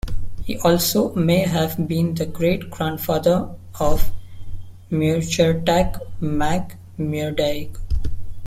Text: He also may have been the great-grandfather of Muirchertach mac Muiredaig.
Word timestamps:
He 0.45 0.57
also 0.57 1.13
may 1.13 1.41
have 1.41 1.87
been 1.87 2.15
the 2.15 2.25
great-grandfather 2.25 3.53
of 3.79 4.11
Muirchertach 4.89 6.01
mac 6.19 6.75
Muiredaig. 6.97 7.77